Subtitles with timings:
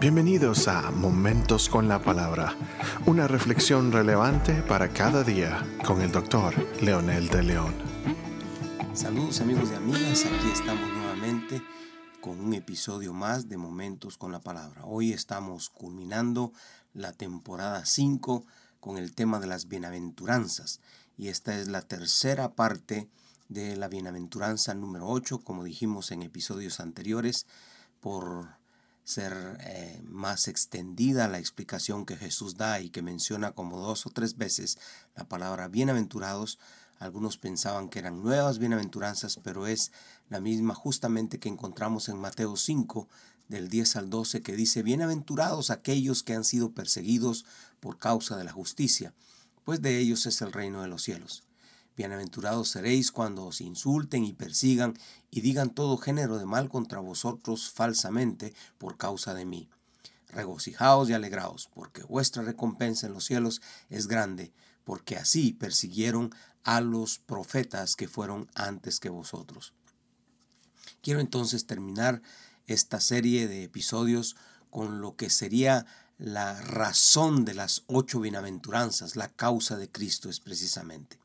[0.00, 2.56] Bienvenidos a Momentos con la Palabra,
[3.04, 7.74] una reflexión relevante para cada día con el doctor Leonel de León.
[8.94, 11.60] Saludos amigos y amigas, aquí estamos nuevamente
[12.22, 14.86] con un episodio más de Momentos con la Palabra.
[14.86, 16.54] Hoy estamos culminando
[16.94, 18.46] la temporada 5
[18.80, 20.80] con el tema de las bienaventuranzas
[21.18, 23.10] y esta es la tercera parte
[23.50, 27.44] de la bienaventuranza número 8, como dijimos en episodios anteriores,
[28.00, 28.59] por
[29.04, 34.10] ser eh, más extendida la explicación que Jesús da y que menciona como dos o
[34.10, 34.78] tres veces
[35.16, 36.58] la palabra bienaventurados.
[36.98, 39.90] Algunos pensaban que eran nuevas bienaventuranzas, pero es
[40.28, 43.08] la misma justamente que encontramos en Mateo 5,
[43.48, 47.44] del 10 al 12, que dice, bienaventurados aquellos que han sido perseguidos
[47.80, 49.12] por causa de la justicia,
[49.64, 51.42] pues de ellos es el reino de los cielos.
[52.00, 54.98] Bienaventurados seréis cuando os insulten y persigan
[55.30, 59.68] y digan todo género de mal contra vosotros falsamente por causa de mí.
[60.28, 64.50] Regocijaos y alegraos, porque vuestra recompensa en los cielos es grande,
[64.84, 69.74] porque así persiguieron a los profetas que fueron antes que vosotros.
[71.02, 72.22] Quiero entonces terminar
[72.66, 74.36] esta serie de episodios
[74.70, 75.84] con lo que sería
[76.16, 81.19] la razón de las ocho bienaventuranzas, la causa de Cristo es precisamente.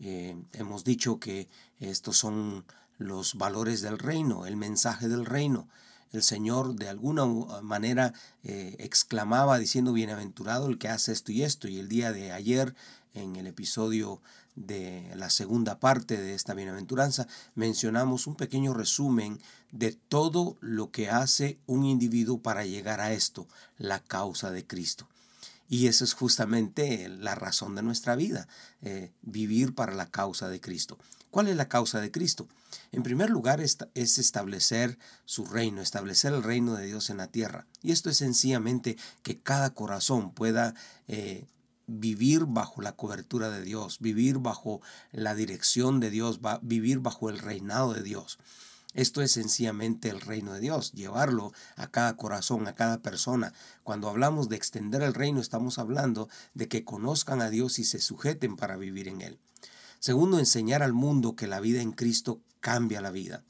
[0.00, 1.48] Eh, hemos dicho que
[1.80, 2.64] estos son
[2.98, 5.68] los valores del reino, el mensaje del reino.
[6.12, 7.26] El Señor de alguna
[7.62, 11.68] manera eh, exclamaba diciendo, bienaventurado el que hace esto y esto.
[11.68, 12.74] Y el día de ayer,
[13.14, 14.22] en el episodio
[14.56, 21.10] de la segunda parte de esta bienaventuranza, mencionamos un pequeño resumen de todo lo que
[21.10, 25.08] hace un individuo para llegar a esto, la causa de Cristo.
[25.68, 28.48] Y esa es justamente la razón de nuestra vida,
[28.80, 30.98] eh, vivir para la causa de Cristo.
[31.30, 32.48] ¿Cuál es la causa de Cristo?
[32.90, 33.78] En primer lugar es
[34.18, 37.66] establecer su reino, establecer el reino de Dios en la tierra.
[37.82, 40.74] Y esto es sencillamente que cada corazón pueda
[41.06, 41.46] eh,
[41.86, 44.80] vivir bajo la cobertura de Dios, vivir bajo
[45.12, 48.38] la dirección de Dios, vivir bajo el reinado de Dios.
[48.94, 53.52] Esto es sencillamente el reino de Dios, llevarlo a cada corazón, a cada persona.
[53.82, 58.00] Cuando hablamos de extender el reino, estamos hablando de que conozcan a Dios y se
[58.00, 59.38] sujeten para vivir en Él.
[60.00, 63.44] Segundo, enseñar al mundo que la vida en Cristo cambia la vida.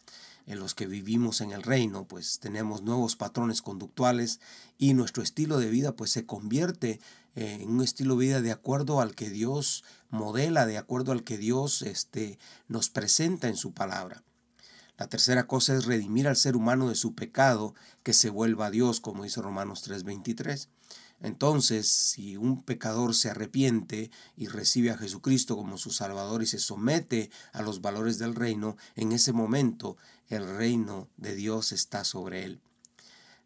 [0.46, 4.40] En los que vivimos en el reino, pues tenemos nuevos patrones conductuales
[4.76, 7.00] y nuestro estilo de vida pues se convierte
[7.34, 11.38] en un estilo de vida de acuerdo al que Dios modela, de acuerdo al que
[11.38, 14.24] Dios este, nos presenta en su palabra.
[14.98, 17.72] La tercera cosa es redimir al ser humano de su pecado,
[18.02, 20.68] que se vuelva a Dios, como dice Romanos 3:23.
[21.20, 26.58] Entonces, si un pecador se arrepiente y recibe a Jesucristo como su Salvador y se
[26.58, 29.96] somete a los valores del reino, en ese momento
[30.28, 32.60] el reino de Dios está sobre él.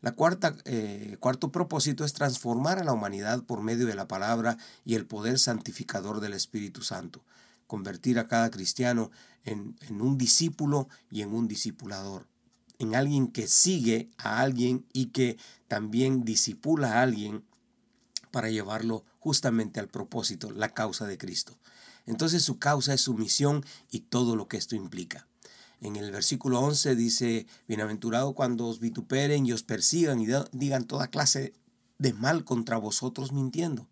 [0.01, 4.57] La cuarta, eh, cuarto propósito es transformar a la humanidad por medio de la palabra
[4.85, 7.23] y el poder santificador del Espíritu Santo
[7.67, 9.11] convertir a cada cristiano
[9.45, 12.27] en, un discípulo y en un discipulador,
[12.79, 17.45] en alguien que sigue a alguien y que también disipula a alguien
[18.31, 21.59] para llevarlo justamente al propósito, la causa de Cristo.
[22.07, 25.29] Entonces su causa es su misión y todo lo que esto implica.
[25.81, 31.09] En el versículo 11 dice, bienaventurado cuando os vituperen y os persigan y digan toda
[31.09, 31.55] clase
[31.99, 33.89] de mal contra vosotros mintiendo.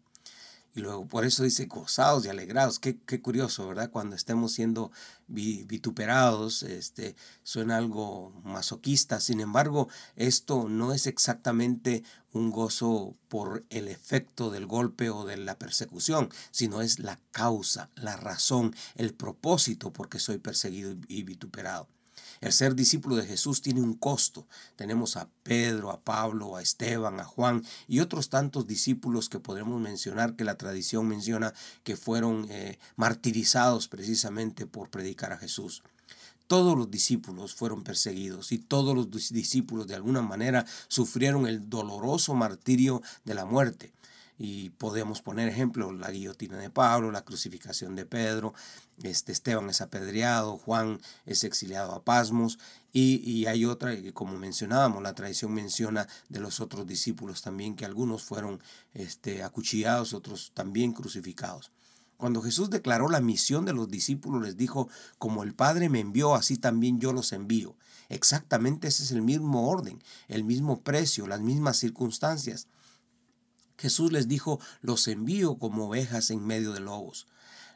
[0.74, 2.78] Y luego por eso dice gozados y alegrados.
[2.78, 3.90] Qué, qué curioso, ¿verdad?
[3.90, 4.92] Cuando estemos siendo
[5.26, 9.20] vituperados, este, suena algo masoquista.
[9.20, 15.36] Sin embargo, esto no es exactamente un gozo por el efecto del golpe o de
[15.36, 21.24] la persecución, sino es la causa, la razón, el propósito por qué soy perseguido y
[21.24, 21.88] vituperado.
[22.40, 24.46] El ser discípulo de Jesús tiene un costo.
[24.76, 29.78] Tenemos a Pedro, a Pablo, a Esteban, a Juan y otros tantos discípulos que podremos
[29.78, 31.52] mencionar que la tradición menciona
[31.84, 35.82] que fueron eh, martirizados precisamente por predicar a Jesús.
[36.46, 42.34] Todos los discípulos fueron perseguidos y todos los discípulos de alguna manera sufrieron el doloroso
[42.34, 43.92] martirio de la muerte.
[44.42, 48.54] Y podemos poner ejemplo la guillotina de Pablo, la crucificación de Pedro,
[49.02, 52.58] este Esteban es apedreado, Juan es exiliado a Pasmos,
[52.90, 58.22] y, hay otra, como mencionábamos, la tradición menciona de los otros discípulos también, que algunos
[58.22, 58.62] fueron
[58.94, 61.70] este, acuchillados, otros también crucificados.
[62.16, 64.88] Cuando Jesús declaró la misión de los discípulos, les dijo,
[65.18, 67.76] como el Padre me envió, así también yo los envío.
[68.08, 72.68] Exactamente ese es el mismo orden, el mismo precio, las mismas circunstancias.
[73.80, 77.26] Jesús les dijo, los envío como ovejas en medio de lobos.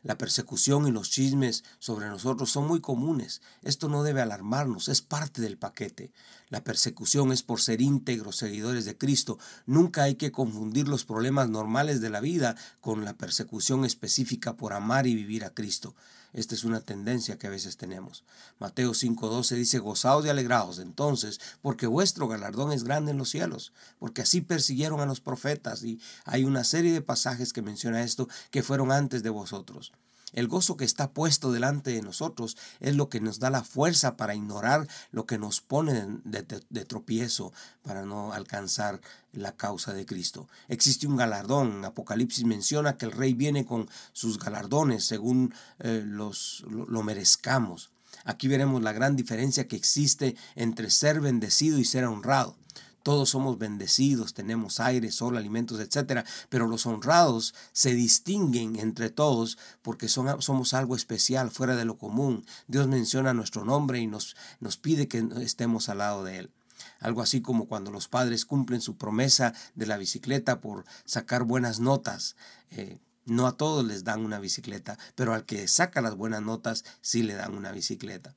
[0.04, 3.40] La persecución y los chismes sobre nosotros son muy comunes.
[3.62, 6.12] Esto no debe alarmarnos, es parte del paquete.
[6.50, 9.38] La persecución es por ser íntegros seguidores de Cristo.
[9.64, 14.74] Nunca hay que confundir los problemas normales de la vida con la persecución específica por
[14.74, 15.94] amar y vivir a Cristo.
[16.34, 18.24] Esta es una tendencia que a veces tenemos.
[18.58, 23.72] Mateo 5:12 dice, gozaos y alegraos entonces, porque vuestro galardón es grande en los cielos,
[23.98, 25.84] porque así persiguieron a los profetas.
[25.84, 29.92] Y hay una serie de pasajes que menciona esto que fueron antes de vosotros.
[30.34, 34.16] El gozo que está puesto delante de nosotros es lo que nos da la fuerza
[34.16, 37.52] para ignorar lo que nos pone de, tropiezo
[37.82, 39.00] para no alcanzar
[39.32, 40.48] la causa de Cristo.
[40.68, 41.84] Existe un galardón.
[41.84, 47.90] Apocalipsis menciona que el rey viene con sus galardones según eh, los, lo merezcamos.
[48.24, 52.56] Aquí veremos la gran diferencia que existe entre ser bendecido y ser honrado.
[53.04, 56.24] Todos somos bendecidos, tenemos aire, sol, alimentos, etc.
[56.48, 62.46] Pero los honrados se distinguen entre todos porque somos algo especial, fuera de lo común.
[62.66, 66.50] Dios menciona nuestro nombre y nos, nos pide que estemos al lado de Él.
[66.98, 71.80] Algo así como cuando los padres cumplen su promesa de la bicicleta por sacar buenas
[71.80, 72.36] notas.
[72.70, 72.96] Eh,
[73.26, 77.22] no a todos les dan una bicicleta, pero al que saca las buenas notas sí
[77.22, 78.34] le dan una bicicleta.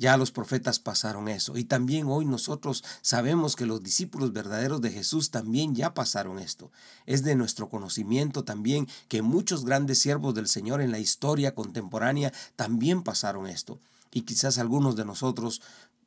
[0.00, 1.58] Ya los profetas pasaron eso.
[1.58, 6.72] Y también hoy nosotros sabemos que los discípulos verdaderos de Jesús también ya pasaron esto.
[7.04, 12.32] Es de nuestro conocimiento también que muchos grandes siervos del Señor en la historia contemporánea
[12.56, 13.78] también pasaron esto.
[14.10, 15.60] Y quizás algunos de nosotros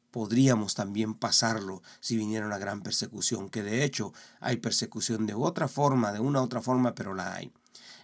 [0.10, 5.68] podríamos también pasarlo si viniera una gran persecución, que de hecho hay persecución de otra
[5.68, 7.51] forma, de una otra forma, pero la hay.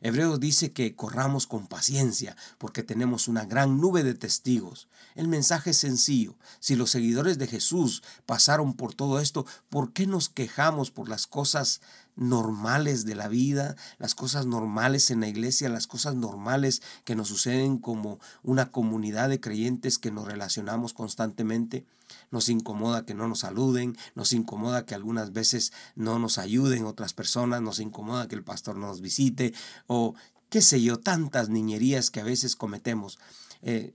[0.01, 4.88] Hebreos dice que corramos con paciencia porque tenemos una gran nube de testigos.
[5.16, 6.38] El mensaje es sencillo.
[6.60, 11.27] Si los seguidores de Jesús pasaron por todo esto, ¿por qué nos quejamos por las
[11.27, 11.81] cosas
[12.19, 17.30] normales de la vida, las cosas normales en la iglesia, las cosas normales que nos
[17.30, 21.86] suceden como una comunidad de creyentes que nos relacionamos constantemente.
[22.30, 27.13] Nos incomoda que no nos saluden, nos incomoda que algunas veces no nos ayuden otras
[27.13, 29.54] personas, nos incomoda que el pastor no nos visite
[29.88, 30.16] o
[30.50, 33.19] qué sé yo, tantas niñerías que a veces cometemos.
[33.62, 33.94] Eh,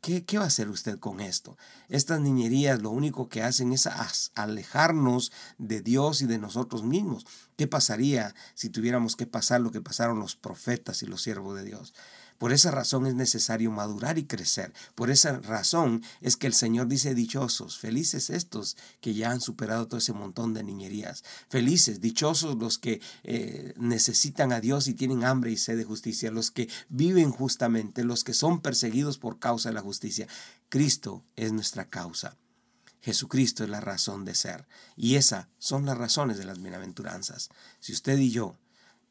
[0.00, 1.56] ¿Qué, va a hacer usted con esto?
[1.88, 3.88] Estas niñerías lo único que hacen es
[4.34, 7.26] alejarnos de Dios y de nosotros mismos.
[7.56, 11.64] ¿Qué pasaría si tuviéramos que pasar lo que pasaron los profetas y los siervos de
[11.64, 11.94] Dios?
[12.38, 14.72] Por esa razón es necesario madurar y crecer.
[14.94, 19.88] Por esa razón es que el Señor dice dichosos, felices estos que ya han superado
[19.88, 21.24] todo ese montón de niñerías.
[21.48, 26.30] Felices, dichosos los que eh, necesitan a Dios y tienen hambre y sed de justicia,
[26.30, 30.28] los que viven justamente, los que son perseguidos por causa de la justicia.
[30.68, 32.36] Cristo es nuestra causa.
[33.00, 34.66] Jesucristo es la razón de ser.
[34.96, 37.48] Y esas son las razones de las bienaventuranzas.
[37.80, 38.56] Si usted y yo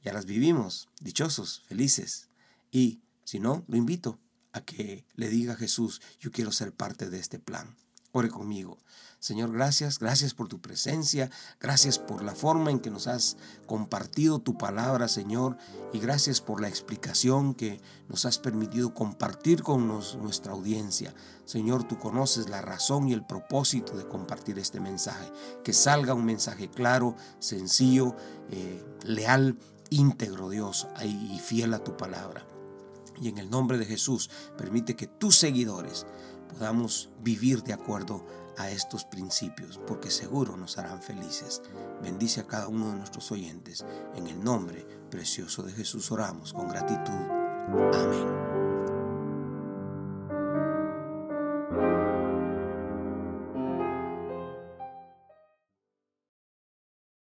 [0.03, 2.29] ya las vivimos, dichosos, felices,
[2.71, 4.21] y si no, lo invito
[4.53, 7.75] a que le diga a Jesús, yo quiero ser parte de este plan.
[8.13, 8.77] Ore conmigo.
[9.19, 11.29] Señor, gracias, gracias por tu presencia,
[11.59, 13.35] gracias por la forma en que nos has
[13.65, 15.57] compartido tu palabra, Señor,
[15.91, 21.13] y gracias por la explicación que nos has permitido compartir con nuestra audiencia.
[21.43, 25.29] Señor, tú conoces la razón y el propósito de compartir este mensaje,
[25.65, 28.15] que salga un mensaje claro, sencillo,
[28.51, 29.59] eh, leal,
[29.89, 32.56] íntegro, Dios, y fiel a tu palabra.
[33.21, 36.05] Y en el nombre de Jesús, permite que tus seguidores
[36.49, 38.25] podamos vivir de acuerdo
[38.57, 41.61] a estos principios, porque seguro nos harán felices.
[42.01, 43.85] Bendice a cada uno de nuestros oyentes.
[44.15, 47.13] En el nombre precioso de Jesús oramos con gratitud.
[47.93, 48.46] Amén.